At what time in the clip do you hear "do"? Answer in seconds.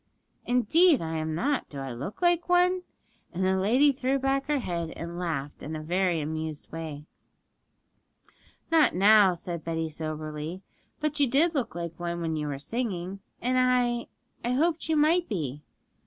1.69-1.77